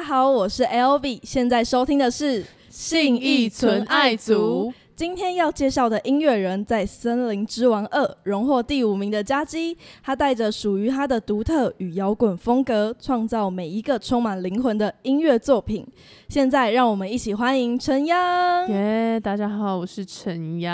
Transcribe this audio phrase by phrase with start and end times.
[0.00, 4.72] 大家好，我是 L V，现在收听的是信义纯爱族。
[5.00, 15.86] 今天要介绍的音乐人，在《森林之王二》荣获第五名的佳基，他带着属于他的独特与摇滚风格，创造每一个充满灵魂的音乐作品。
[16.28, 18.68] 现在，让我们一起欢迎陈央。
[18.68, 20.70] 耶，大家好，我是陈央。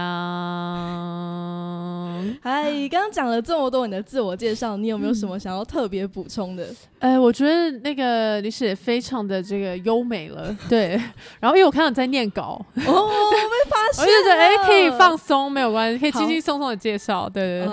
[2.42, 6.66] 嗨，刚刚讲了这么多你的自我介绍，你有没有什么想要特别补充的？
[6.98, 11.00] 呃，我觉得那个你写非常的这个优美了，对。
[11.38, 14.16] 然后因为我看到你在念稿，哦，被发现。
[14.23, 17.66] 对对，哎，可以放松，没有关系，可以轻轻松松的介绍，对对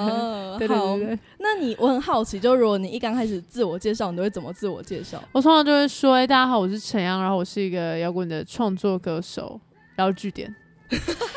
[0.59, 1.19] 对，对对对。
[1.39, 5.21] 那你我很好奇，就如果你一刚开始自我介绍，你都会怎么自我介绍？
[5.31, 9.59] 我通常就会说，哎，大家好，我是陈阳，然后我是一个摇滚的创作歌手，
[9.95, 10.53] 然后据点。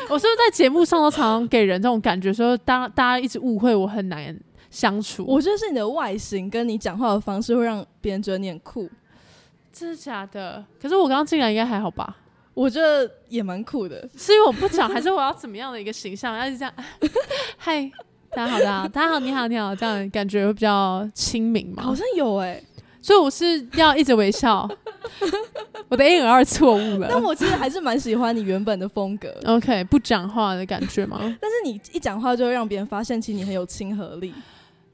[0.09, 4.37] 我是不是在节目上都常常给人这种感觉，说大大家一直误会我很难
[4.69, 5.25] 相处？
[5.27, 8.87] 我觉得是你的外形跟你讲话的方式会让别人觉得你很酷，
[9.73, 10.63] 真的假的？
[10.79, 12.17] 可是我刚刚进来应该还好吧？
[12.57, 16.35] 我觉得也蛮酷的，是因为我不讲，还是我要怎么样的一个形象？
[16.35, 16.73] 要是这样，
[17.55, 17.87] 嗨，
[18.31, 21.83] 大家好，大家好，大家好，你好，你好，这样感觉会比较亲民嘛？
[21.83, 22.59] 好像有哎，
[22.99, 24.67] 所以我是要一直微笑，
[25.87, 27.07] 我的 A 二错误了。
[27.07, 31.19] 但我其实还是蛮喜欢你原本的风格，OK，不讲话的感觉吗？
[31.39, 34.33] 但是你一讲话就会让别人发现，其实你很有亲和力，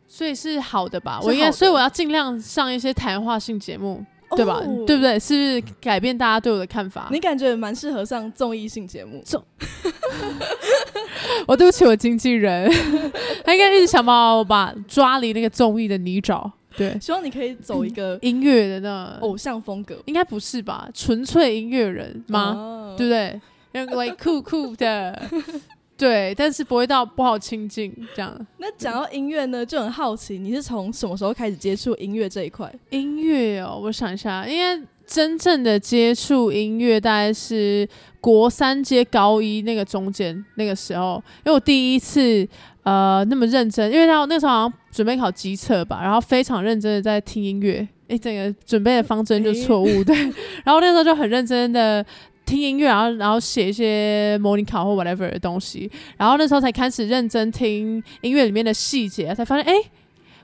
[0.06, 1.22] 所以是好的吧？
[1.24, 4.06] 我应该，所以我要尽量上一些谈话性节目。
[4.36, 4.60] 对吧？
[4.88, 5.20] 对不对？
[5.20, 7.08] 是改变大家对我的看法。
[7.12, 9.24] 你感觉蛮适合上综艺性节目。
[11.48, 12.70] 我对不起我经纪人，
[13.44, 16.50] 他应该一直想把我把抓离那个综艺的泥沼。
[16.76, 19.96] 对，希望你可以走一个音乐的那偶像风格。
[20.06, 20.90] 应该不是吧？
[20.94, 22.96] 纯粹音乐人吗？
[22.98, 23.40] 对不对？
[23.74, 25.22] 那个 like 酷酷的。
[26.04, 28.46] 对，但是不会到不好亲近这样。
[28.58, 32.70] 那讲到音乐呢，就很好奇，你是从什么时候开始接触音乐这一块？
[32.90, 37.88] 音乐哦，我想一下，因为真正的接触音乐大概是
[38.20, 42.46] 国三接高一那个中间那个时候，因为我第一次
[42.84, 50.14] 呃那么认真，因为他那时候好像准备考机测吧，然后非常认真的在听音乐，哎，整个准备的方针就错误，对，
[50.66, 52.06] 然后那时候就很认真的。
[52.54, 59.74] 听音乐，然后然后写一些模拟考或 whatever 的东西，然后那时候才开始认真听音乐里面的细节，才发现，哎，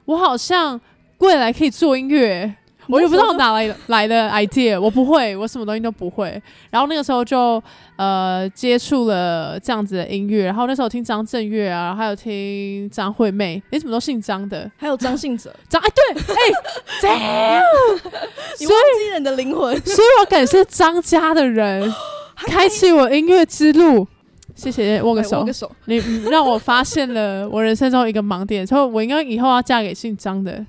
[0.05, 0.79] 我好像
[1.19, 2.55] 未来可以做音乐。
[2.87, 6.41] 我也不知道哪来 来的 idea，我不会，我什么东西都不会。
[6.71, 7.61] 然后那个时候就
[7.97, 14.71] 呃接触了这样子的音乐，然后那时候听张震岳啊，还有听张惠妹，你怎么都姓张的？
[14.75, 17.61] 还有张信哲，张哎对哎，
[18.67, 21.91] 所以人的灵魂，所以我感谢张家的人
[22.47, 24.07] 开启我音乐之路，
[24.55, 25.97] 谢谢握个手，握个手，你
[26.29, 30.65] 让我发现了我人生中一个盲点，所以我应该以后要嫁给姓张的。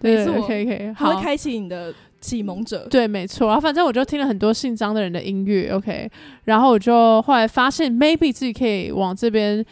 [0.00, 2.86] 没错，可以可以，他会开启你的启蒙者。
[2.90, 3.46] 对，没错。
[3.46, 6.10] 然后反正我就听了很多姓张的人的音乐，OK。
[6.44, 9.64] 然后我就后来发现，maybe 自己可以往这边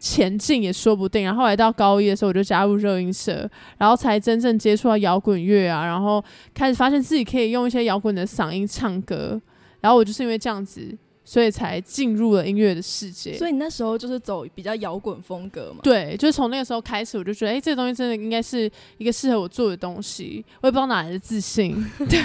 [0.00, 1.22] 前进也说不定。
[1.22, 5.86] 然后来到高一的时候，我就加入热音社，然后才真正接触到摇滚乐啊。
[5.86, 9.40] 然后开始发现自己可以用一些摇滚的嗓音唱歌。
[9.80, 10.98] 然后我就是因为这样子。
[11.30, 13.38] 所以才进入了音乐的世界。
[13.38, 15.78] 所以你那时候就是走比较摇滚风格嘛？
[15.80, 18.68] 对，就是从那个时候开始，我就觉得，哎，这个东西真的应该是
[18.98, 20.44] 一个适合我做的东西。
[20.60, 21.76] 我也不知道哪来的自信，
[22.10, 22.18] 对。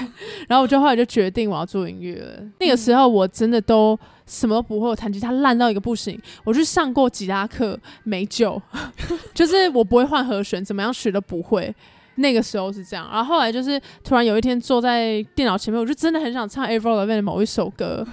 [0.47, 2.43] 然后我就后来就决定我要做音乐了。
[2.59, 3.95] 那个时候我真的都
[4.25, 6.19] 什么都不会，我弹吉他烂到一个不行。
[6.43, 8.59] 我去上过吉他课，没救，
[9.35, 11.71] 就是我不会换和弦，怎么样学都不会。
[12.15, 13.07] 那个时候是这样。
[13.13, 18.03] 然后后来就是突然有一天坐在电脑前面，我就真的很想唱《Avril Lavigne》的某一首歌。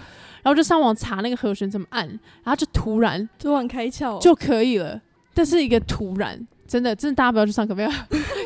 [0.42, 5.00] 然后就上网查那个和弦怎么按，然后就突然突然开窍就可以了。
[5.34, 7.88] 但是一个突然，真的真的大家不要去上课，不要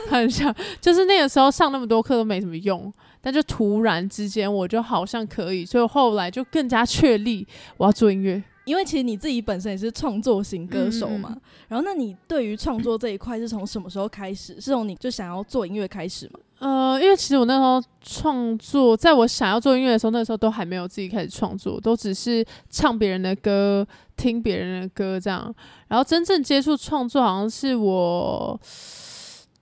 [0.08, 0.54] 开玩笑。
[0.80, 7.44] 就是那个时候上那么多课都没什么用，但就突然之间我就好像可以，所以后来就更加确立
[7.76, 8.40] 我要做音乐。
[8.66, 11.36] 因为其实你自己本身也是创作型歌手嘛，
[11.68, 14.60] 然后那你对于创作这一块是从什么时候开始？
[14.60, 16.40] 是从你就想要做音乐开始吗？
[16.58, 23.86] 呃，因为其实我那时候创作，在我想要做音乐的时候，那时候都还没有自己开始创作，都只是唱别人的歌、
[24.16, 25.54] 听别人的歌这样。
[25.88, 28.58] 然后真正接触创作，好像是我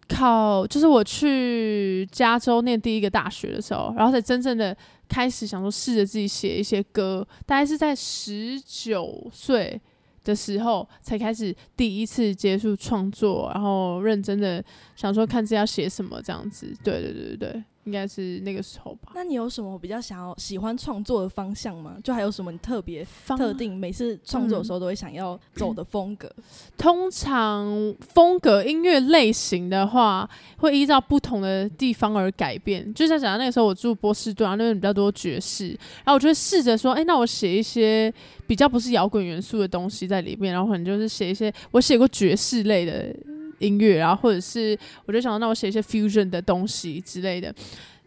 [0.08, 4.76] 考，就是我去加州念第一个大学的时候，然后才真正的。
[5.06, 9.78] 开始想说试着自己写一些歌，大概是在十九岁
[10.24, 14.64] 的时候才开始第一次接触创作，然后认真的
[14.96, 16.74] 想说看自己要写什么这样子。
[16.82, 17.64] 对对对对对。
[17.84, 19.12] 应该是那个时候吧。
[19.14, 21.96] 那你有什么比较想要喜欢创作的方向吗？
[22.02, 26.30] 就还有什么你特别方特定，每次创作的时候都会想要走的风格？
[26.76, 30.28] 通常风格音乐类型的话，
[30.58, 32.92] 会依照不同的地方而改变。
[32.94, 38.12] 就像讲那个时候我住波士顿啊，那边比较多爵士，然后我就会试着说，哎、那我写一些
[38.46, 43.14] 比较不是摇滚元素的东西在里面，然后可能就是写一些我写过爵士类的
[43.58, 47.54] 音乐，然后或者是我就想到那我写一些 fusion 的东西之类的。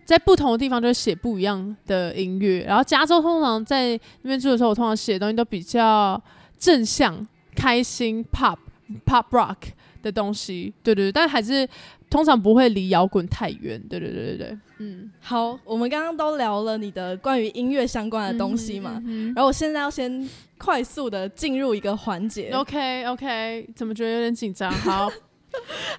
[0.06, 3.90] 在不同的地方就会写不一样的音乐，然后加州通常在
[4.22, 6.22] 那边住的时候，我通常写的东西都比较
[6.58, 8.58] 正向、开心、pop、
[9.06, 9.58] pop rock
[10.02, 11.68] 的东西，对对对，但还是
[12.10, 20.26] 通常不会离摇滚太远，对对对对对，嗯，好，我们刚刚都聊了你的关于音乐相关的东西嘛，嗯然后我现在要先
[20.58, 22.50] 快速的进入一个环节。
[22.52, 24.72] OK OK，怎么觉得有点紧张？
[24.72, 25.12] 好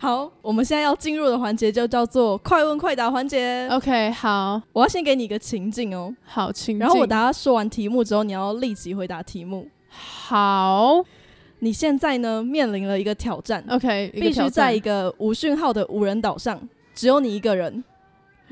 [0.01, 3.69] 好，我们现在要进入的环节就叫做快问快答环节。
[3.69, 9.67] OK，好我要先给你一个情境哦，好，请然后我进等下说完题目之后，你要立即回答题目。
[9.89, 11.05] 好
[11.59, 16.61] 你现在呢面临了一个挑战，OK，必须在一个无讯号的无人岛上，
[16.95, 17.83] 只有你一个人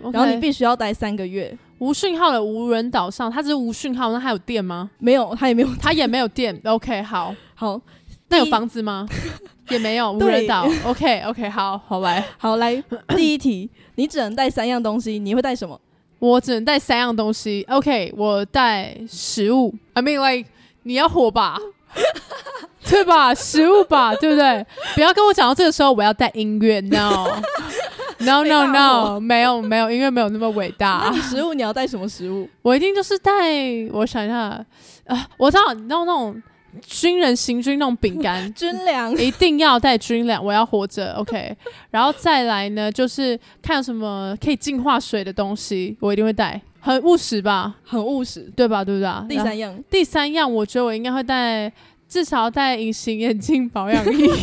[0.02, 1.56] 然后你必须要待三个月。
[1.78, 4.90] 无讯号的无人岛上，它只是无讯号，那它有电吗？
[4.98, 5.68] 没有，它也没有。
[5.80, 6.58] 它也没有电。
[6.64, 7.80] OK，好，好，
[8.28, 9.06] 那有房子吗？
[9.70, 10.68] 也没有，无对人岛。
[10.84, 12.82] OK OK，好好来，好，来
[13.16, 15.80] 第一题，你只能带三样东西，你会带什么？
[16.18, 17.64] 我只能带三样东西。
[17.68, 19.74] OK，我带食物。
[19.94, 20.48] I mean like
[20.84, 21.58] 你要火吧，
[22.88, 23.34] 对吧？
[23.34, 24.64] 食物吧，对不对？
[24.94, 27.26] 不要跟我讲到这个时候我要带音乐，no。
[28.18, 31.20] No no no，没有没有，音乐没有那么伟大你。
[31.20, 32.48] 食物你要带什么食物？
[32.62, 33.32] 我一定就是带，
[33.92, 34.64] 我想一下，
[35.06, 36.42] 啊，我知道，你知道那种
[36.80, 39.12] 军人行军那种饼干， 军粮。
[39.16, 41.56] 一定要带军粮，我要活着，OK。
[41.90, 48.50] 然后再来呢，就是看有什么可以净化水的东西，我一定会带，很务实吧，很务实。
[48.56, 48.84] 对吧？
[48.84, 49.24] 对不对啊？
[49.28, 51.72] 第三样，第三样，我觉得我应该会带，
[52.08, 54.28] 至少带隐形眼镜保养液。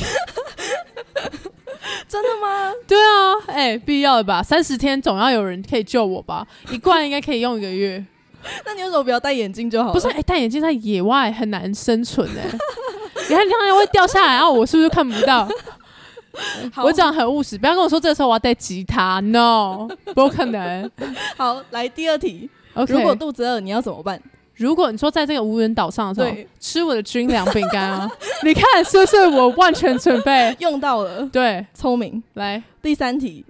[2.07, 2.71] 真的吗？
[2.87, 4.43] 对啊，哎、必要的吧？
[4.43, 6.45] 三十天总要有人可以救我吧？
[6.71, 8.03] 一罐应该可以用一个月。
[8.65, 9.93] 那你为什么不要戴眼镜就好了？
[9.93, 12.43] 不是，哎、戴眼镜在野外很难生存哎、
[13.29, 15.47] 你看，你看会掉下来，然后我是不是看不到？
[16.73, 20.89] 好我讲很务实，不要跟我说这个时候我要带吉他，no，不可能。
[21.37, 22.49] 好，来第二题。
[22.73, 24.19] OK，如果肚子饿，你要怎么办？
[24.55, 26.47] 如果你说在这个无人岛上的时候对。
[26.59, 28.09] 吃我的军粮饼干啊，
[28.43, 30.55] 你看是不是我万全准备？
[30.59, 32.21] 用到了，对，聪明。
[32.35, 32.61] 来。
[32.81, 33.45] 第三题，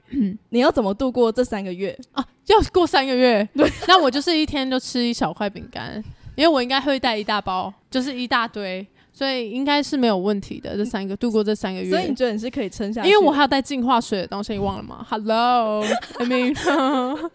[0.50, 1.98] 你要怎么度过这三个月？
[2.12, 6.04] 啊，要过三个月，对，那我就是一天就吃一小块饼干，
[6.36, 10.76] 因为我应该会带一大包，就是一大堆，所以应该是没有问题的。
[10.76, 13.08] 这三个度过这三个月，所以你觉得你是可以撑下去？
[13.08, 15.06] 因为我还要带净化水的东西，你忘了吗？
[15.08, 16.58] Hello，I mean，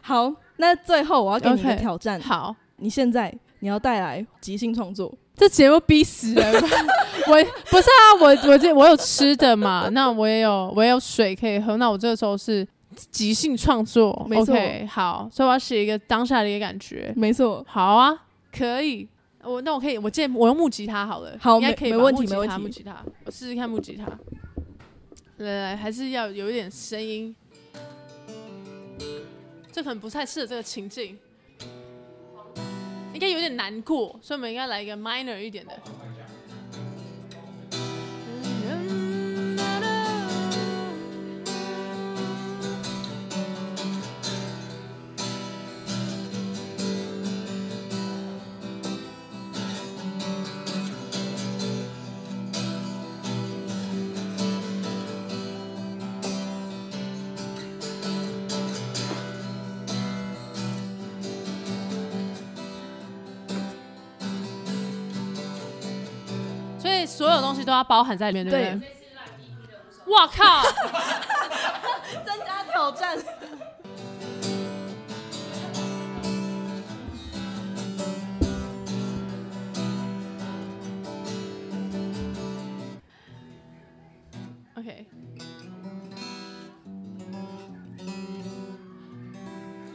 [0.00, 2.18] 好，那最后我要给你一个挑战。
[2.20, 6.54] 好，你现在你要带来即兴创作，这节目逼死人。
[7.28, 12.66] 我不是啊，我我这我有吃的嘛，那我也有我也有水可以喝，那我这个时候是
[13.10, 17.12] 即兴创作没错，OK，好，所以我要写一个当下的一个感觉。
[17.16, 17.62] 没错。
[17.68, 18.16] 好啊，
[18.56, 19.08] 可以。
[19.46, 24.06] 我那我可以，我借我用木吉他好了，好应该可以没问题没问题木吉他，我试试看木吉他。
[25.38, 27.34] 来来，还是要有一点声音，
[29.70, 31.18] 这可能不太适合这个情境，
[33.12, 35.78] 应该有点难过，所以我们应该来一个 minor 一点的。
[67.16, 70.12] 所有东西都要包含在里面，对不对？
[70.12, 70.62] 哇靠！
[72.26, 73.16] 增加挑战。
[84.74, 85.06] OK，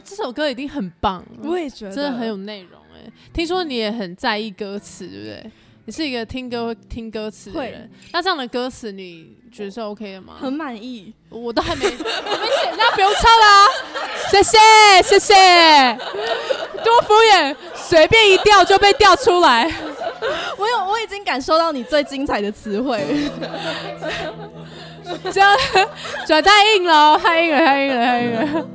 [0.02, 3.08] 这首歌一定很棒，我也觉得真的很有内容哎。
[3.32, 5.52] 听说你也很在意歌词，对不对？
[5.84, 10.34] 你是一个听歌会听歌词的人，那这样的歌词你觉得是 OK 的吗？
[10.40, 11.12] 很满意。
[11.28, 13.66] 我都还没， 我没写，那不用唱啦、
[14.30, 14.58] 谢谢
[15.02, 15.34] 谢谢，
[16.84, 19.64] 多敷衍，随便一调就被调出来。
[20.56, 23.28] 我有，我已经感受到你最精彩的词汇。
[25.32, 25.56] 这样
[26.26, 28.68] 转太硬了，太硬了，太硬了，太硬了。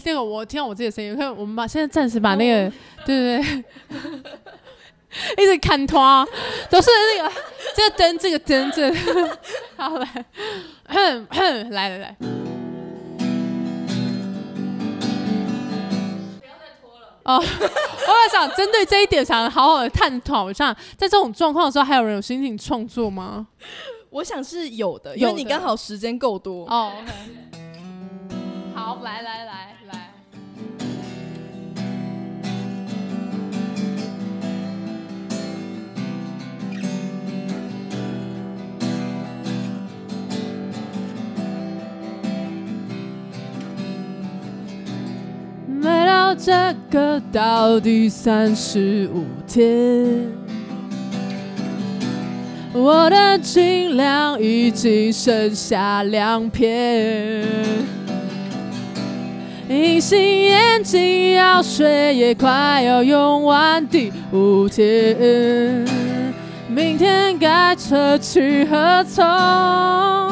[0.00, 2.72] 哎、那个我听到我自己的声音，看我们把现在暂时把那个，
[3.04, 3.64] 对对对，
[5.44, 6.26] 一直看拖，
[6.70, 6.88] 都是
[7.18, 7.30] 那个
[7.76, 9.38] 这个灯，这个灯，这个，
[9.76, 10.06] 好来，
[10.88, 12.16] 哼哼，来来来。
[17.24, 23.46] 哦，我在想针对这一点，想好好的探讨一下，在这种状况的时候，还有人有心情创作吗？
[24.08, 26.64] 我想是有的，因为你刚好时间够多。
[26.66, 27.12] 哦，OK，
[28.74, 29.59] 好，来来来来，
[46.42, 50.26] 这个到第三十五天。
[52.72, 57.44] 我的斤两已经剩下两片，
[59.68, 65.84] 隐形眼镜药水也快要用完，第五天，
[66.68, 70.29] 明天该撤去何从？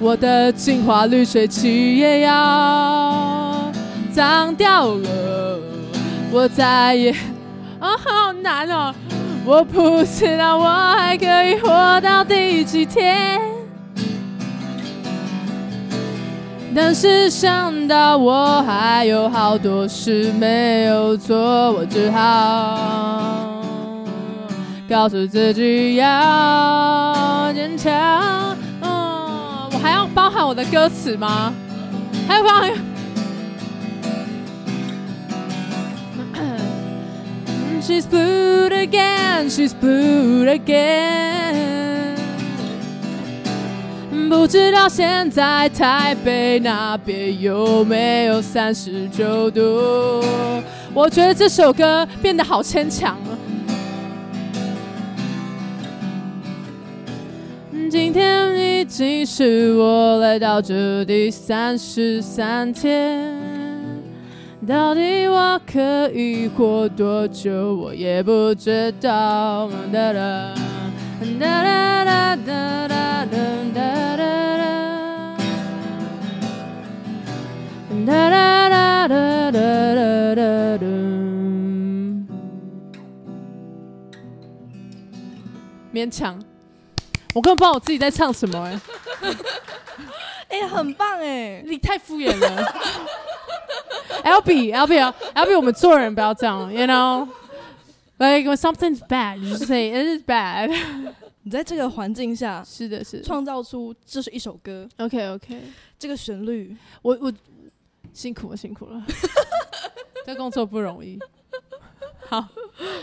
[0.00, 3.70] 我的净化滤水器也要
[4.12, 5.58] 脏掉了，
[6.32, 7.10] 我再也。
[7.80, 8.92] 啊、好难哦！
[9.44, 10.64] 我不知道我
[10.96, 13.40] 还可以活到第几天，
[16.74, 21.38] 但是想到我还有好多事没有做，
[21.72, 23.62] 我只好
[24.88, 28.47] 告诉自己要坚强。
[30.18, 31.54] 包含我的歌词吗？
[32.26, 32.72] 还有包含。
[37.80, 42.16] She's blue again, she's blue again。
[44.28, 50.20] 不知道现在台北那边有没有三十九度？
[50.92, 53.16] 我觉得这首歌变得好牵强。
[57.90, 63.34] 今天已经是我来到这第三十三天。
[64.68, 67.74] 到底我可以活多久？
[67.74, 69.68] 我也不知道。
[69.92, 70.54] 哒哒
[71.20, 71.64] 哒
[72.04, 74.16] 哒哒哒哒哒哒
[78.06, 80.86] 哒哒哒哒哒哒哒。
[85.92, 86.38] 勉强，
[87.34, 88.80] 我根本不知道我自己在唱什么哎、
[90.48, 91.62] 哎、 很棒哎！
[91.66, 92.74] 你太敷衍了。
[94.24, 100.70] L B L B L B，我们做人不要这样，you know，like when something's bad, you just say it is bad。
[101.42, 103.22] 你在这个环境下是的，是的。
[103.22, 105.62] 创造出这是一首歌，OK OK，
[105.98, 107.32] 这个旋律，我我
[108.12, 109.02] 辛苦了辛苦了，
[110.26, 111.18] 这工作不容易。
[112.26, 112.46] 好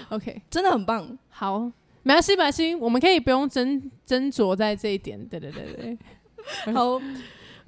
[0.09, 1.17] ，OK，真的很棒。
[1.29, 1.71] 好，
[2.07, 5.19] 没关系没关系，我们可以不用斟斟酌在这一点。
[5.27, 5.97] 对对对对，
[6.71, 7.01] 好，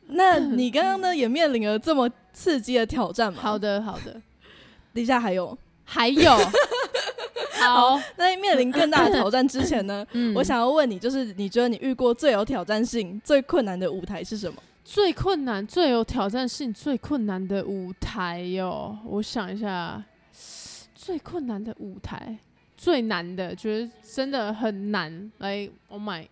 [0.10, 3.42] 那你刚刚呢也面临了这么刺激的挑战嘛？
[3.42, 4.22] 好，的好的，
[4.94, 6.38] 底下还有，还有，
[7.60, 10.36] 好，在面临更大的挑战之前呢， 嗯。
[10.36, 14.62] 我想要问你，就是你觉得你遇过最有挑战性、最困难的舞台是什么？
[14.86, 20.02] 最困难、最有挑战性、最困难的舞台哟、我想一下，
[20.94, 22.38] 最困难的舞台，
[22.78, 25.32] 最难的，觉得真的很难。
[25.40, 26.26] 来，Oh my，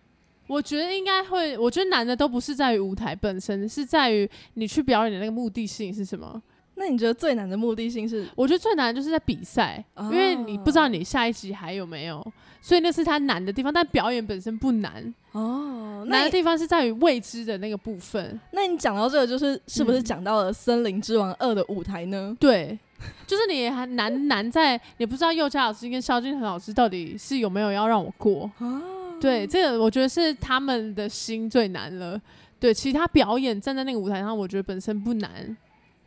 [0.46, 6.40] 我觉得应该会，我觉得难的都不是在于舞台本身，是在于你去表演的那个目的性是什么。
[6.78, 8.28] 那你觉得最难的目的性是？
[8.34, 12.24] 我觉得最难的就是在比赛，哦因为你不知道你下一集还有没有，
[12.60, 13.72] 所以那是它难的地方。
[13.72, 18.38] 但表演本身不难，哦，难的地方是在于未知的那个部分。
[18.52, 22.36] 那你讲到这个，就是是不是嗯讲到了《森林之王二》的舞台呢？
[22.38, 22.78] 对，
[23.26, 28.50] 就是你还难难在你不知道佑嘉老师跟萧敬腾老师到底是有没有要让我过。
[28.58, 28.82] 啊，
[29.20, 32.20] 对，这个我觉得是他们的心最难了。
[32.58, 35.56] 对，其他表演站在那个舞台上，我觉得本身不难。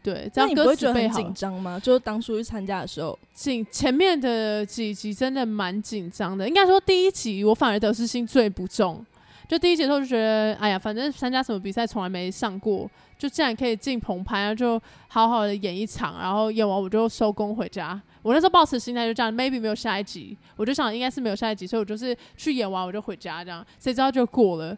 [0.01, 1.22] 对，只那要歌词背好。
[1.22, 1.79] 紧张吗？
[1.79, 9.05] 就是当初去参加的时候，紧前面的几集真的蛮紧张的，应该说第一集我反而得失心最不重。
[9.49, 12.87] 就第一集的时候就觉得，哎呀，反正参加什么比赛从来没上过，
[13.17, 24.77] 就既然可以进棚拍，然后就好好的演一场，然后演完我就收工回家，我那时候抱持心态就这样，maybe 没有下一集，我就想应该是没有下一集，所以我就是去演完我就回家这样，谁知道就过了，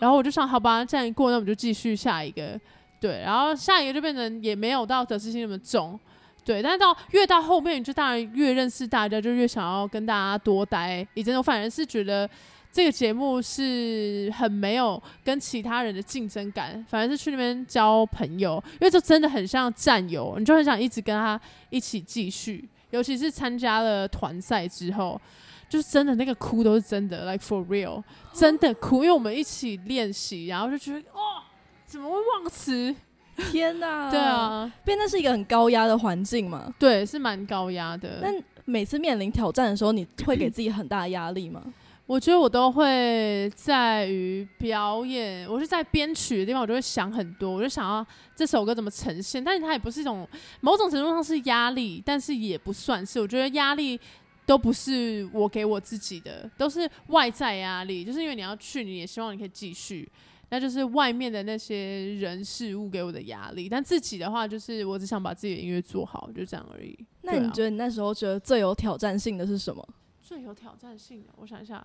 [0.00, 2.58] 然后我就想好吧，这样一过那我们就继续下一个，
[2.98, 6.00] 对，然后下一个就变成也没有到得失心那么重，
[6.46, 11.06] 对，但是到越到后面，你就当然越认识大家，就越想要跟大家多待。
[11.12, 12.26] 一阵，我反而是觉得。
[12.70, 22.68] 这个节目是很没有跟其他人的竞争感，反而是去那边交朋友，因为这真的很像战友，你就很想一直跟他一起继续。
[22.90, 25.20] 尤其是参加了团赛之后，
[25.68, 31.42] 就是真的那个哭都是真的，like for real，真的哭，因为我们一起练习，然后就觉得哦，
[31.84, 32.94] 怎么会忘词？
[33.52, 34.10] 天哪！
[34.10, 36.74] 对啊，变那是一个很高压的环境嘛？
[36.78, 38.20] 对，是蛮高压的。
[38.20, 38.28] 那
[38.64, 41.62] 每次面临挑战的时候，你会给自己很大压力吗？
[42.08, 49.44] 我觉得我都会在于表演，我是在编曲的地方，我就会想很多，我就想要这首歌怎么呈现。
[49.44, 50.26] 但是它也不是一种
[50.62, 53.20] 某种程度上是压力，但是也不算是。
[53.20, 54.00] 我觉得压力
[54.46, 58.02] 都不是我给我自己的，都是外在压力。
[58.02, 60.10] 就是因为你要去，你也希望你可以继续，
[60.48, 63.68] 那就是外面的那些人事物给我的压力。
[63.68, 66.98] 但自己的话，就是我只想把自己的音乐做好，就这样而已。
[67.20, 69.86] 那你觉得你那时候觉得最有挑战性的是什么？
[70.28, 71.82] 最有挑战性的，我想一下，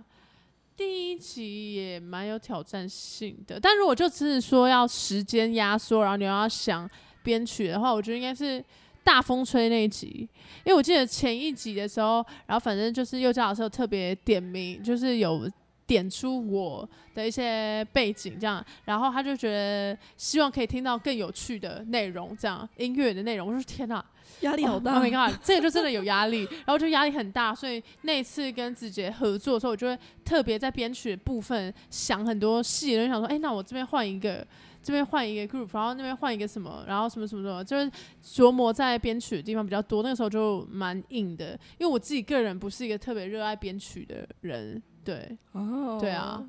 [0.76, 3.58] 第一集也蛮有挑战性的。
[3.58, 6.90] 但如果就只是说要时间压缩，然后你要想
[7.24, 8.62] 编曲的话，我觉得应该是
[9.02, 10.28] 大风吹那一集。
[10.66, 15.50] 因为我记得前一集的时候，然后反正就是幼教老师特别点名，就是有
[15.88, 23.48] 点出我的一些背景这样，然后他就觉得希望可以听到更有趣的内容，这样音乐的内容。
[23.48, 24.04] 我说天哪！
[24.42, 25.02] 压力好大，
[25.42, 34.46] 这个就真的有压力，然后就压力很大，所以那一次跟子杰合作的时候，我就会特别在编曲的部分想很多细，就想说，哎，那我这边换一个，
[34.82, 37.92] 这边换一个 group，然后那边换一个什么，然后什么什么什么，就是
[38.24, 40.04] 琢磨在编曲的地方比较多。
[40.04, 46.44] 那个时候就蛮硬的，因为我自己个人不是一个特别热爱编曲的人，对，哦，对啊，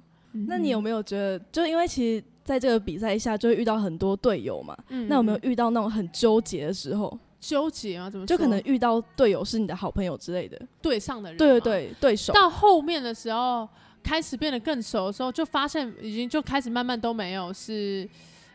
[0.48, 4.76] 那你有没有觉得，就因为其实在这个比赛下就会遇到很多队友嘛，
[5.08, 7.16] 那有没有遇到那种很纠结的时候？
[7.46, 11.36] 纠结啊，怎么就可能遇到队友是你的好朋友之类的对上的人？
[11.36, 12.32] 对对对，对手。
[12.32, 13.68] 到后面的时候，
[14.02, 18.08] 开始变得更熟的时候，就发现已经就开始慢慢都没有是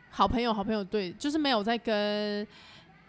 [0.09, 2.43] 好朋友，好朋友对，就是没有在跟《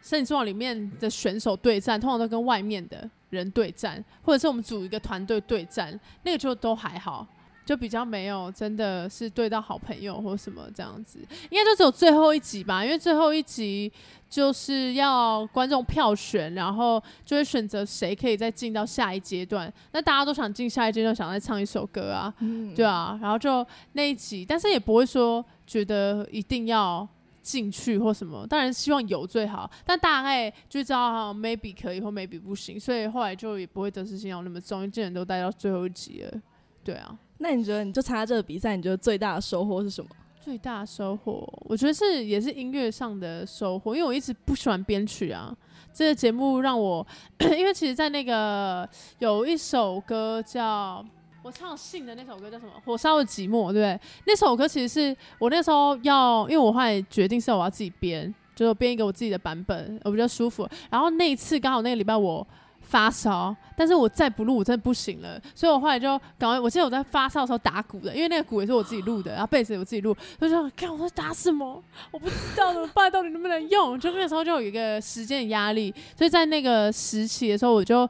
[0.02, 7.26] 生意之王》里面的选手对战，通常都跟外面的人对战，或者是我们组一个团队对战，那个就都还好。
[7.64, 11.20] 就比较没有，真的是对到好朋友或什么这样子，
[11.50, 13.92] 应该就只有最后一集吧，因为最后一集
[14.28, 19.72] 就是要观众票选，然后就会选择谁可以再进到下一阶段。
[19.92, 22.34] 那大家都想进下一阶段，想再唱一首歌啊，
[22.74, 27.06] 对啊，然后就那一集，但是也不会说觉得一定要
[27.40, 36.40] 进去或什么，当然希望有最好，但大概就知道 maybe 可以或 maybe 不行，所以后来就也不会得失心要那么重，因为既然都待到最后一集了，
[36.82, 37.16] 对啊。
[37.42, 40.10] 那你觉得你就参加这个比赛，你觉得最大的收获是什么？
[40.42, 45.54] 最大收获，我觉得是也是音乐上的收获，因为我一直不喜欢编曲啊。
[45.92, 47.06] 这个节目让我，
[47.56, 51.04] 因为其实，在那个有一首歌叫
[51.42, 52.72] 我唱信的那首歌叫什么？
[52.84, 54.00] 火烧的寂寞，对不对？
[54.26, 60.68] 那首歌其实是我那时候要，因为我后来决定是我要自己编，就是编一个我自己的版本，我比较舒服。
[60.90, 62.46] 然后那一次刚好那个礼拜我。
[62.90, 66.58] 发烧，但是我再不录我真的不行了，所以我后来就赶快。
[66.58, 73.98] 我记得我在发烧的时候打鼓的，因为那个鼓也是我自己录的，然后贝斯我自己录，就说看我在打什么，我不知道怎么办，到底能不能用？
[73.98, 78.08] 就那时候就有一个时间的压力，所以在那个时期的时候，我就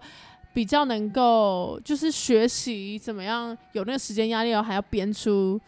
[0.54, 5.60] 比较能够就是学习怎么样有那个时间压力，然后还要编出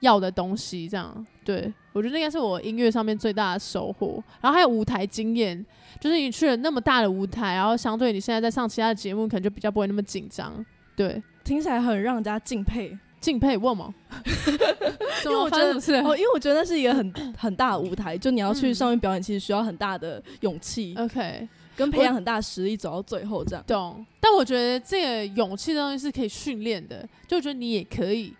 [0.00, 5.64] 要的东西，这样对我觉得应该是我音乐上面最大的收获，然后还有舞台经验。
[6.00, 10.64] 就是你去了那么大的舞台，然后相对你现在在上其他的节目，可能就比较不会那么紧张。
[10.94, 13.92] 对，听起来很让人家敬佩，敬佩问吗？
[15.24, 20.94] 因为我觉得是哦，因为我觉得那是一个很 很大的舞台，就你要去上面表演，其实需要很大的勇气。
[20.96, 23.64] OK，跟培养很大的实力走到最后这样。
[23.66, 24.06] 懂。
[24.20, 28.32] 但我觉得这个勇气的东西是可以训练的，就觉得你也可以，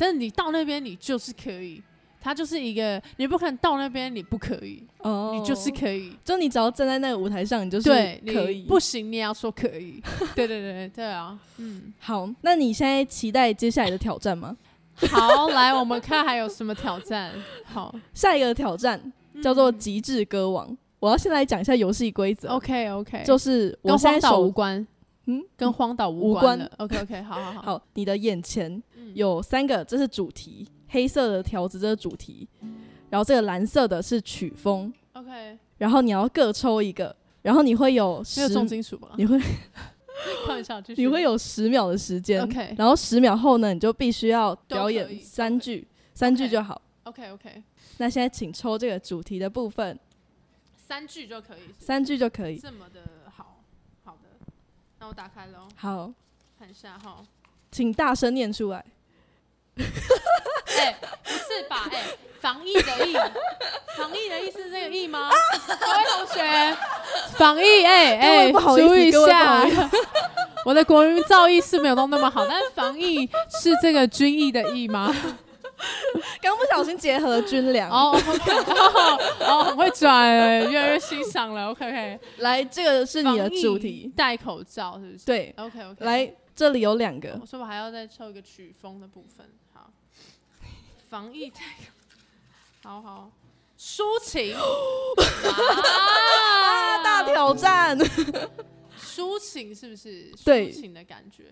[0.00, 1.82] 但是你到那边你就是可以。
[2.22, 7.88] 他就是一个，你不可能到那边，你不可以，哦，你就是可以，就你只要站在那个舞台上，你就是
[8.26, 10.02] 可以，不行你也要说可以，
[10.36, 14.54] 对对对对啊，嗯，好，那你现在期待接下来的挑战吗？
[15.08, 17.32] 好，来我们看还有什么挑战。
[17.64, 19.00] 好，下一个挑战
[19.42, 22.50] 叫做极致歌王，我要先来讲一下游戏规则。
[22.50, 24.86] OK OK，就是跟荒岛无关，
[25.24, 26.60] 嗯，跟荒岛无关。
[26.76, 28.82] OK OK，好好好，好，你的眼前
[29.14, 30.66] 有三个，这是主题。
[30.92, 32.48] 黑色的条子这是主题，
[33.10, 39.12] 然后这个蓝色的是曲风，OK，然后你要各抽一个，然后你会有没十有，重金属吧？
[39.16, 39.38] 你会
[40.44, 46.82] 开玩笑，你会有十秒的时间 OK 然后十秒后呢，你就必须要表演三句，三句就好。
[47.04, 47.62] OK OK，
[47.98, 49.96] 那现在请抽这个主题的部分，
[50.76, 52.58] 三句就可以，三句就可以。
[52.58, 53.62] 这么的好，
[54.02, 54.52] 好的，
[54.98, 56.12] 那我打开喽，好，
[56.58, 57.22] 看一下哈。
[57.70, 58.84] 请大声念出来。
[60.78, 61.88] 哎、不是吧？
[61.92, 62.02] 哎、
[62.40, 63.12] 防疫的疫，
[63.96, 65.30] 防疫的疫是这个疫吗？
[65.66, 66.76] 各位同学，
[67.36, 69.66] 防疫，哎、哎、注意一下。
[70.64, 75.14] 我的国民造诣是没有弄那么好，但是防疫是这个军役的役吗？
[76.42, 77.88] 刚不小心结合了军粮。
[77.90, 78.14] 哦
[78.66, 81.70] 哦，哦，很会转哎，越来越欣赏了。
[81.70, 84.12] OK OK，来，这个是你的主题。
[84.14, 85.24] 戴口罩是不是？
[85.24, 87.40] 对，，OK OK，来，这里有两个。
[87.46, 89.48] 所以我还要再抽一个曲风的部分。
[89.72, 89.90] 好，
[91.08, 91.86] 防疫戴口，
[92.82, 93.32] 好好，
[93.78, 94.54] 抒情，
[95.48, 97.98] 啊，大挑战！
[99.00, 100.30] 抒情是不是？
[100.44, 101.46] 对抒情的感觉。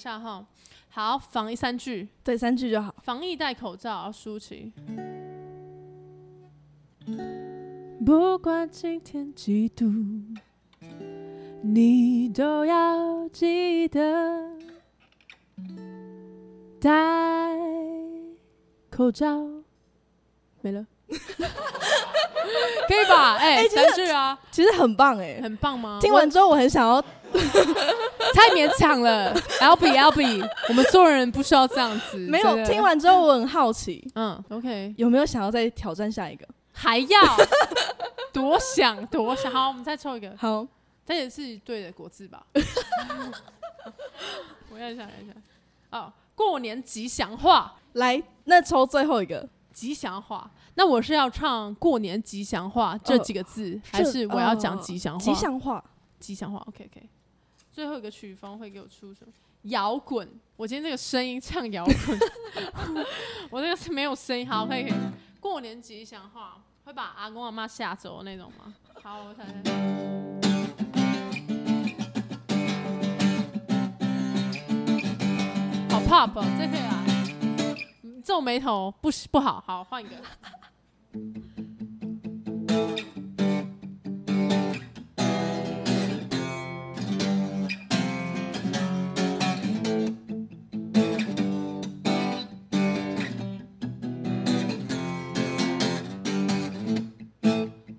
[0.00, 0.46] 下哈。
[0.88, 2.08] 好，防疫三句。
[2.24, 2.94] 对，三句就好。
[3.02, 4.72] 防疫戴口罩，舒淇。
[8.04, 9.84] 不管今天几度，
[11.62, 14.56] 你都要记得
[16.80, 16.88] 戴
[18.88, 19.46] 口罩。
[20.62, 20.86] 没了，
[22.88, 23.36] 可以吧？
[23.36, 25.98] 哎、哎其实三句啊，其实很棒哎，很棒吗？
[26.00, 27.00] 听完之后我很想要，
[28.34, 32.18] 太勉强了，L B L B，我们做人不需要这样子。
[32.18, 36.46] 没有听，完之后我很好奇，嗯，OK，有没有想要再挑战下一个？
[36.72, 37.20] 还要
[38.32, 39.52] 多想多想。
[39.52, 40.66] 好，我们再抽一个，好，
[41.04, 42.42] 这也是对的国字吧？
[44.72, 45.32] 我要想一下，
[45.90, 49.46] 哦，过年吉祥话，来，那抽最后一个。
[49.72, 50.50] 吉祥话。
[50.74, 55.24] 那我是要唱过年吉祥话这几个字，还是我要讲吉祥话？
[55.24, 55.84] 吉祥话，
[56.18, 57.08] 吉祥话，OK OK。
[57.70, 59.32] 最后一个曲风会给我出什么？
[59.62, 60.28] 摇滚。
[60.56, 61.94] 我今天这个声音唱摇滚，
[63.50, 64.48] 我这个是没有声音。
[64.48, 64.94] 好，可以可以。
[65.38, 68.74] 过年吉祥话会把阿公阿妈吓走的那种吗？
[69.02, 69.54] 好，我想想。
[75.90, 76.99] 好 pop，哦这可以啊。
[78.20, 80.14] 嗯皱眉头不不好，好换一个。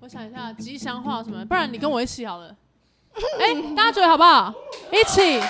[0.00, 2.54] 我想一下吉祥话什么，不然你跟我一起好了。
[3.40, 4.54] 哎、大家觉得好不好？
[4.92, 5.40] 一起！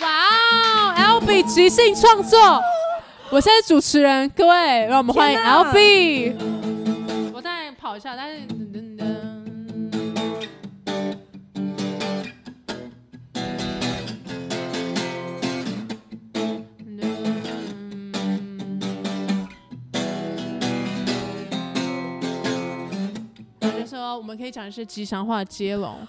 [0.00, 2.60] 哇哦，L B 即兴创作，
[3.32, 6.34] 我现在主持人，各位，让我们欢迎 L B。
[7.32, 9.06] 我再跑一下，但是噔噔噔。
[23.62, 26.06] 我就说我们可以讲一些吉祥话接龙。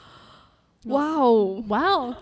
[0.86, 1.64] 哇哦！
[1.70, 2.16] 哇哦，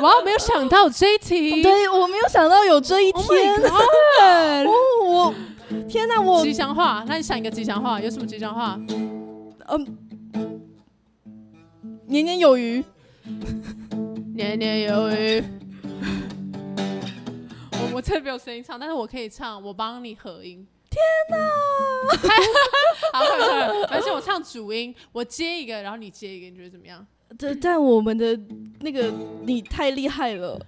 [0.00, 1.62] 哇哦， 没有想到这一题。
[1.62, 3.54] 对我没有想到有这一 Oh 天！
[4.66, 4.72] 哦，
[5.04, 5.34] 我
[5.88, 8.78] 天哪，我吉祥话，那你想一个吉祥话，有什么吉祥话？
[9.68, 9.98] 嗯，
[12.06, 12.84] 年年有余，
[14.34, 15.44] 年年有余。
[17.72, 20.66] 我我真的没有声音唱，但是我可以唱，我帮你合音。
[20.90, 21.36] 天哪！
[23.12, 23.96] 好，快快快！
[23.96, 27.06] 而且我唱主音，我接一个，然后你接一个，你觉得怎么样？
[27.36, 28.38] 这但我们的
[28.80, 29.12] 那个
[29.44, 30.58] 你太厉害了，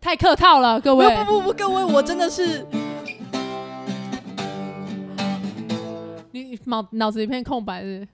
[0.00, 1.06] 太客套了，各位。
[1.24, 2.64] 不不不，各位，我真的是
[6.32, 8.08] 你脑脑子一片空白是是？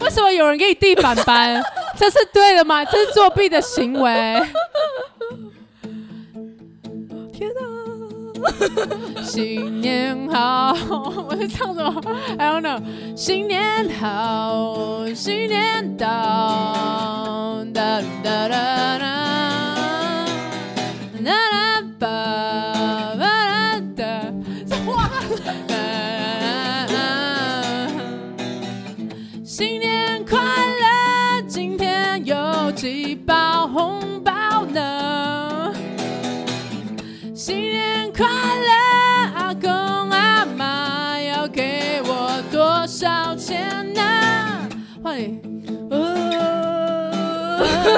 [0.00, 1.60] 为什么有人给你地板班？
[1.96, 2.84] 这是对的吗？
[2.84, 4.40] 这是作弊的行为。
[9.22, 10.74] 新年好，
[11.28, 12.00] 我在唱什么
[12.38, 12.80] ？I don't know。
[13.16, 20.26] 新年好，新年到，哒哒哒哒，
[21.24, 22.06] 哒哒吧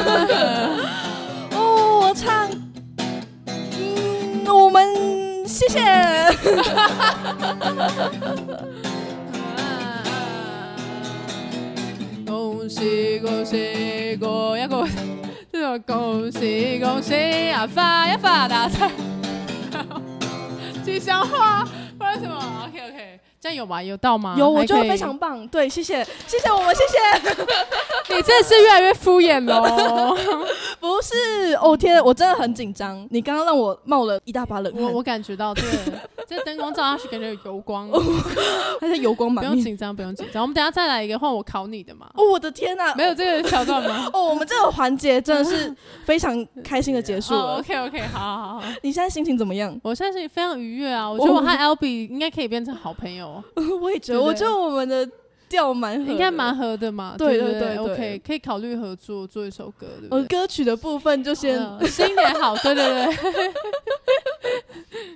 [1.55, 2.49] 哦，我唱，
[3.77, 5.81] 嗯，我们谢谢。
[12.27, 14.87] 恭喜恭喜恭呀恭，
[15.53, 18.91] 这种恭喜恭喜啊发呀发大财，
[20.85, 21.67] 吉祥话，
[23.41, 23.83] 这样有吗？
[23.83, 24.35] 有到吗？
[24.39, 25.47] 有，我觉得非常棒。
[25.49, 26.99] 对，谢谢，谢谢我们，谢谢。
[28.15, 30.17] 你真的是越来越敷衍喽。
[30.81, 33.07] 不是，哦天，我真的很紧张。
[33.11, 37.89] 你刚刚让我冒了一大把冷汗，我我感觉到这个 这灯光照下去，感觉有油光。
[38.81, 39.51] 它是油光不满面。
[39.53, 40.43] 不用紧张，不用紧张。
[40.43, 42.09] 我们等下再来一个，换我考你的嘛。
[42.15, 44.09] 哦，我的天呐、没有这个桥段吗？
[44.13, 47.59] 哦，我们这个环节真的是非常开心的结束哦了。
[47.59, 48.69] ，OK OK，好好好好。
[48.83, 49.79] 你现在心情怎么样？
[49.83, 51.09] 我现在心情非常愉悦啊！
[51.11, 53.43] 我觉得我和 Albie 应该可以变成好朋友，
[53.81, 55.09] 我也觉得，我觉得我们的
[55.49, 57.15] 调蛮合的，应该蛮合的嘛。
[57.17, 63.53] 对对对 OK，可以考虑合作做一首歌，对不呃，歌曲的部分就先、嗯新年好，对 对对。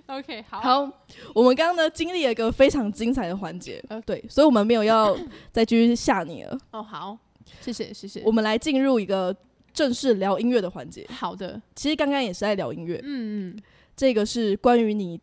[0.19, 0.91] OK，好，好。
[1.35, 5.17] 我们刚刚呢经历了一个非常精彩的环节，呃对，所以我们没有要
[5.51, 6.59] 再继续吓你了。
[6.73, 7.17] 哦，好，
[7.61, 8.33] 谢谢谢谢我。
[8.33, 9.35] 们来进入一个
[9.73, 11.07] 正式聊音乐的环节。
[11.11, 13.63] 好的，其实刚刚也是在聊音乐，嗯嗯，
[13.97, 15.19] 这个是关于你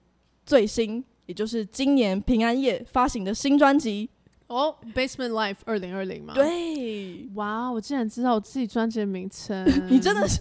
[0.45, 4.09] 最新，也就是今年平安夜发行的新专辑。
[4.49, 6.33] 哦，Basement Life 二零二零嘛。。
[6.33, 10.39] 对，哇，我竟然知道我自己专辑的名称， 你真的是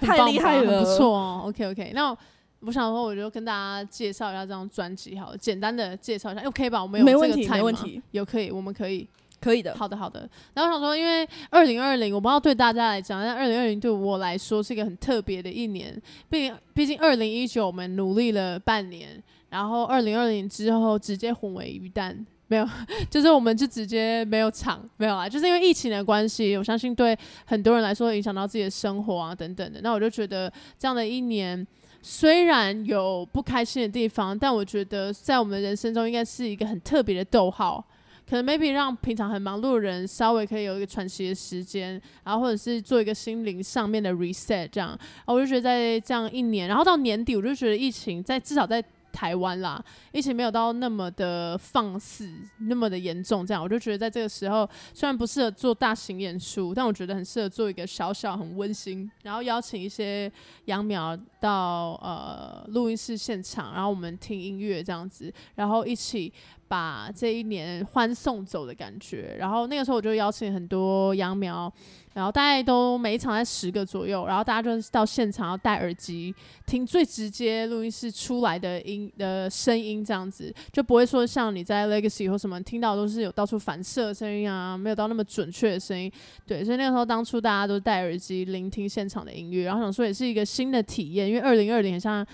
[0.00, 1.42] 太厉害了，不错哦。
[1.46, 2.16] OK OK，那
[2.60, 6.82] 我想说，我就跟大家介绍一下这张专辑，好了，简单的介绍一下，OK 吧？
[6.82, 9.08] 我们有这没问题，个菜吗，没问题，有可以，我们可以。
[9.38, 9.76] 可以的。
[9.76, 10.28] 好的，好的。
[10.54, 15.94] 然后我想说，因为二零二零，我不知道对大家来讲，但二零二零对我来说是一个很特别的一年。
[16.30, 22.26] 毕毕竟二零一九我们努力了半年，然后二零二零之后直接混为一蛋。
[22.48, 22.68] 没有，
[23.10, 29.80] 就是我们就直接没有场，没有啦，就是因为疫情的关系，我相信对很多人来说影响到自己的生活啊等等的。
[29.82, 31.66] 那我就觉得这样的一年，
[32.02, 37.84] 虽然有不开心的地方，但我觉得在我们人生中应该是一个很特别的逗号。
[38.28, 41.92] 可能 maybe 让平常很忙碌的人稍微可以有一个喘息的时间，
[42.24, 48.82] 然后或者是做一个心灵上面的 reset，这样，然后我就觉得在这样一年，然后到年底，我就觉得疫情在至少在
[49.16, 60.30] 台湾啦，疫情没有到那么的放肆，那么的严重，这样，我就觉得在这个时候，虽然不适合做大型演出，但我觉得很适合做一个小小很温馨，然后邀请一些
[60.66, 66.30] 杨苗到呃录音室现场，然后我们听音乐这样子，然后一起。
[66.68, 71.72] 把这一年欢送走的感觉，然后那个时候我就邀请很多杨苗，
[72.14, 76.34] 然后大概都每一场在十个左右，然后大家就到现场要戴耳机
[76.66, 86.10] 听最直接录音室出来的音的声音，这样子就不会说像你在 Legacy 或什么听到都是有到处反射的声音啊，没有到那么准确的声音。
[86.46, 92.26] 对，所以那个时候当初大家都戴耳机聆听现场的音乐，然后想说也是一个新的体验，因为二零二零像。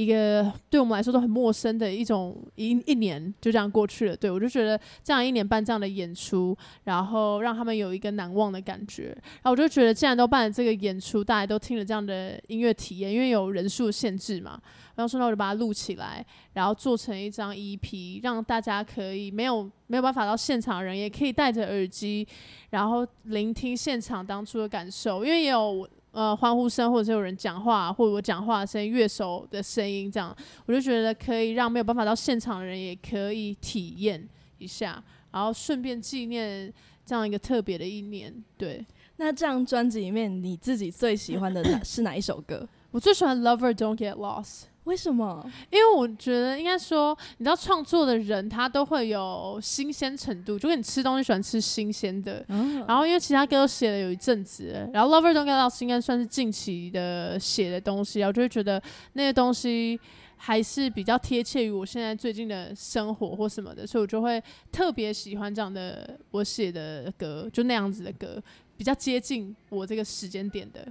[0.00, 14.58] 一个对我们来说都很陌生的一种一一年就这样过去了，对我就觉得这样一年办这样的演出，然后让他们有一个难忘的感觉，然后我就觉得既然都办了这个演出，大家都听了这样的音乐体验，因为有人数限制嘛，
[14.94, 22.26] 然后说那我就把它录起来，然后做成一张 EP，让大家可以没有没有办法到现场的人也可以戴着耳机，
[22.70, 25.86] 然后聆听现场当初的感受，因为也有。
[26.12, 36.72] 呃，欢呼声，或者是有人讲话，或者我讲话的声音、乐手的声音，这样我就觉得可以让没有办法到现场的人也可以体验一下，然后顺便纪念
[37.06, 38.34] 这样一个特别的一年。
[38.58, 38.84] 对
[39.16, 42.68] 那这张专辑里面，你自己最喜欢的是哪一首歌？
[42.90, 44.62] 我最喜欢《Lover Don't Get Lost》。
[44.84, 45.44] 为什么？
[45.70, 52.44] 因为我觉得应该说，你知道创作的人他都会有新鲜程度，就跟你吃东西喜欢吃新鲜的。
[52.48, 60.00] 然然后因为其他歌都写了有一阵子，然后《Lover Don't Get Lost》应该算是近期的写的东西，我就会觉得那些东西
[60.36, 68.42] 还是比较贴切于我现在最近的生活或什么的，所以我就会特别喜欢这样的我写的歌，就那样子的歌，
[68.76, 70.86] 比较接近我这个时间点的。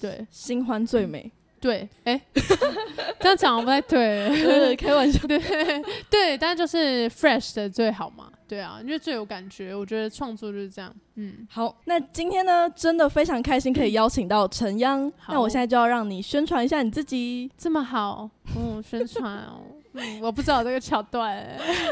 [0.00, 2.20] 对新欢最美，对，哎、
[3.20, 4.28] 这样讲不太对。
[4.70, 5.26] 呃 开玩笑。
[5.28, 5.38] 对
[6.08, 9.74] 对，但就是 fresh 的最好嘛，对啊，因为最有感觉。
[9.74, 15.12] 我觉得创作就是这样，嗯，好，那今天呢，真的非常开心可以邀请到陈央。
[15.28, 17.50] 那我现在就要让你宣传一下你自己。
[17.58, 19.60] 这么好，嗯，宣传哦，
[19.92, 21.44] 嗯，我不知道这个桥段。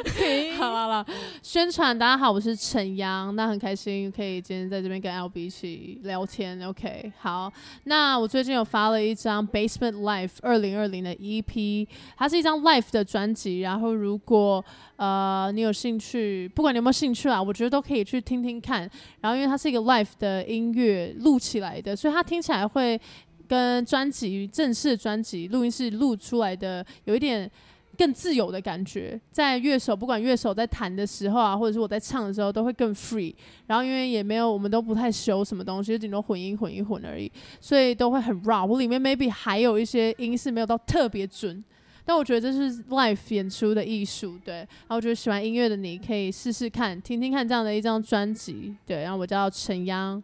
[0.56, 1.06] 好了了，
[1.42, 6.64] 宣传，大家好，我是陈阳，那很开心可以今天在这边跟 L B 一起聊天。
[6.68, 7.52] OK，好，
[7.84, 13.61] 那我最近有发了一张 Basement Life 二零二零的 EP，它是一张 Life 的专辑。
[13.61, 18.88] 然后如果呃你有兴趣，不管你有没有兴趣啊，我觉得都可以去听听看。
[19.20, 23.00] 然后因为它是一个 Life 的音乐录起来的，所以它听起来会
[23.48, 27.50] 跟专辑正式专辑录音室录出来的有一点。
[27.98, 33.34] 更自由的感觉，在乐手不管乐手在弹的时候啊，或者是我在唱的时候，都会更 free。
[33.66, 37.28] 然后因为也没有，我们都不太修什么东西，就顶多混音混一混而已，
[37.61, 38.64] 所以都会很 raw。
[38.64, 41.64] 我里面 maybe 还有一些音是没有到特别准，
[42.04, 44.58] 但我觉得这是 live 演出的艺术，对。
[44.58, 49.02] 然后我觉得喜欢音乐的你可以试试看，听听看这样的一张专辑，对。
[49.02, 50.22] 然后我叫陈央，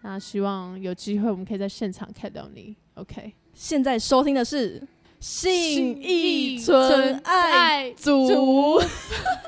[0.00, 3.34] 那希望有机会我们可以在现场看到你，OK。
[3.52, 4.82] 现在收听的是。
[5.26, 8.78] 信义纯爱组，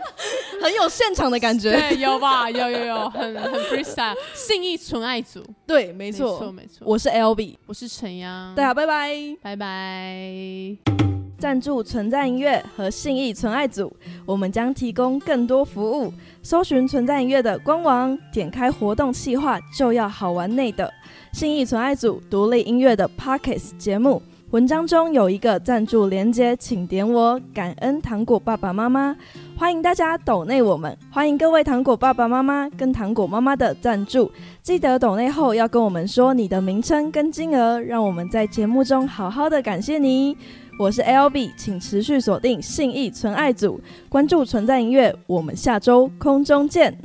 [0.62, 2.50] 很有现场的感觉，对，有吧？
[2.50, 4.14] 有有有，很很 freestyle。
[4.34, 6.78] 信义纯爱组，对，没错，没错。
[6.80, 10.74] 我是 L B，我是陈阳，大家拜拜，拜拜。
[11.38, 16.10] 赞助存在音乐和信义纯爱组，我们将提供更多服务。
[16.42, 20.90] 搜寻存在音乐的官网，点开活动企划，就要好玩内的
[21.34, 24.22] 信义纯爱组独立音乐的 Pockets 节目。
[24.56, 29.14] 文章中有一个赞助连接，请点我感恩糖果爸爸妈妈，
[29.54, 40.34] 欢迎大家抖内我们，欢迎各位糖果爸爸妈妈跟糖果妈妈的赞助，记得抖内后要跟我们说你的名称跟金额，让我们在节目中好好的感谢你。
[40.78, 46.96] 我是 L B，请持续锁定信义存爱组，关注存在音乐，我们下周空中见。